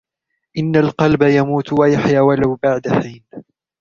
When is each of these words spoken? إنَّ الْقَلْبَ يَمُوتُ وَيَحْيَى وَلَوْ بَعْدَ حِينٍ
إنَّ 0.57 0.75
الْقَلْبَ 0.75 1.21
يَمُوتُ 1.21 1.73
وَيَحْيَى 1.73 2.19
وَلَوْ 2.19 2.55
بَعْدَ 2.63 2.87
حِينٍ 2.87 3.23